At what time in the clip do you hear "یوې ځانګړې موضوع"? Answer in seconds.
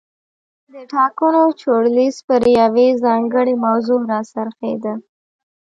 2.59-4.01